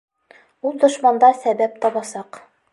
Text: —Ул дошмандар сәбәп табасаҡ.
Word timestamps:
—Ул 0.69 0.79
дошмандар 0.85 1.37
сәбәп 1.45 1.79
табасаҡ. 1.87 2.45